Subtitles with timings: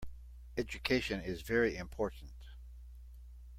[0.57, 2.31] Education is very important.